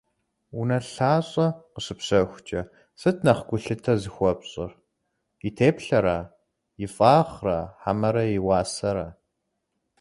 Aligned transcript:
Унэлъащӏэ 0.59 1.47
къыщыпщэхукӏэ 1.73 2.61
сыт 2.99 3.17
нэхъ 3.25 3.41
гулъытэ 3.47 3.93
зыхуэпщӏыр: 4.01 4.71
и 5.47 5.49
теплъэра, 5.57 6.19
и 6.83 6.87
фӏагъра 6.93 7.59
хьэмэрэ 7.81 8.23
и 8.37 8.39
уасэра? 8.45 9.07